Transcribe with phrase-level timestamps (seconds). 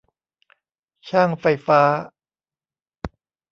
[1.07, 1.81] ช่างไฟฟ้า